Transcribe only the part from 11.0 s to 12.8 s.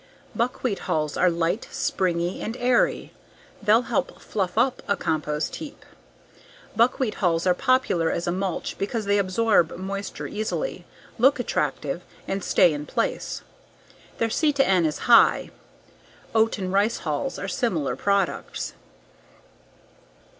look attractive, and stay